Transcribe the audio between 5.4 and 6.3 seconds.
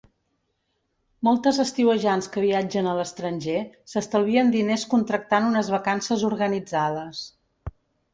unes vacances